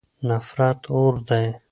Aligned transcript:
نفرت 0.29 0.81
اور 0.97 1.13
دی. 1.29 1.45